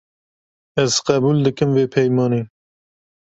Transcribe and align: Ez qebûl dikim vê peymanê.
Ez 0.83 0.93
qebûl 1.05 1.37
dikim 1.45 1.69
vê 1.75 1.85
peymanê. 1.93 2.41